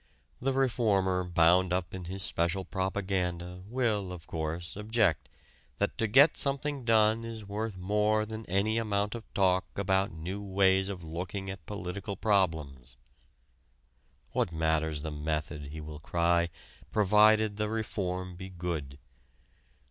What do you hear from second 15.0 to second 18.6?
the method, he will cry, provided the reform be